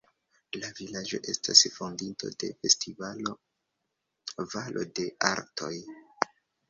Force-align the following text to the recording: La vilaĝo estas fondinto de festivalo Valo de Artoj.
La 0.61 0.69
vilaĝo 0.77 1.19
estas 1.33 1.61
fondinto 1.75 2.31
de 2.43 2.49
festivalo 2.63 3.35
Valo 4.55 4.87
de 5.01 5.07
Artoj. 5.35 5.75